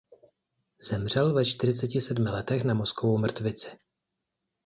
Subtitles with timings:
[0.87, 3.77] Zemřel ve čtyřiceti sedmi letech na mozkovou mrtvici.